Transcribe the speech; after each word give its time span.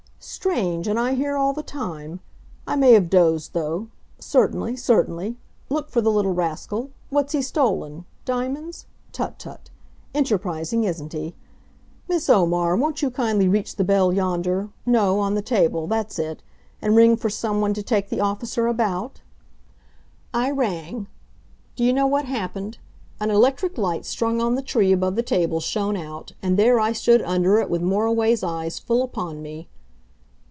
"Strange, 0.23 0.87
and 0.87 0.99
I 0.99 1.15
here 1.15 1.35
all 1.35 1.51
the 1.51 1.63
time! 1.63 2.19
I 2.67 2.75
may 2.75 2.93
have 2.93 3.09
dozed 3.09 3.57
of, 3.57 3.63
though. 3.63 3.87
Certainly 4.19 4.75
certainly. 4.77 5.37
Look 5.67 5.89
for 5.89 5.99
the 5.99 6.11
little 6.11 6.33
rascal. 6.33 6.91
What's 7.09 7.33
he 7.33 7.41
stolen? 7.41 8.05
Diamonds! 8.23 8.85
Tut! 9.11 9.39
tut! 9.39 9.71
Enterprising, 10.13 10.83
isn't 10.83 11.13
he?... 11.13 11.33
Miss 12.07 12.29
Omar, 12.29 12.75
won't 12.75 13.01
you 13.01 13.09
kindly 13.09 13.47
reach 13.47 13.75
the 13.77 13.83
bell 13.83 14.13
yonder 14.13 14.69
no, 14.85 15.19
on 15.19 15.33
the 15.33 15.41
table; 15.41 15.87
that's 15.87 16.19
it 16.19 16.43
and 16.83 16.95
ring 16.95 17.17
for 17.17 17.31
some 17.31 17.59
one 17.59 17.73
to 17.73 17.81
take 17.81 18.09
the 18.09 18.21
officer 18.21 18.67
about?" 18.67 19.21
I 20.35 20.51
rang. 20.51 21.07
Do 21.75 21.83
you 21.83 21.93
know 21.93 22.07
what 22.07 22.25
happened? 22.25 22.77
An 23.19 23.31
electric 23.31 23.75
light 23.75 24.05
strung 24.05 24.39
on 24.39 24.53
the 24.53 24.61
tree 24.61 24.91
above 24.91 25.15
the 25.15 25.23
table 25.23 25.59
shone 25.59 25.97
out, 25.97 26.33
and 26.43 26.57
there 26.59 26.79
I 26.79 26.91
stood 26.91 27.23
under 27.23 27.57
it 27.57 27.71
with 27.71 27.81
Moriway's 27.81 28.43
eyes 28.43 28.77
full 28.77 29.01
upon 29.01 29.41
me. 29.41 29.67